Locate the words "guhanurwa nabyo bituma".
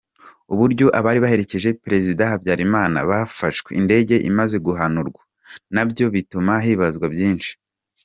4.65-6.53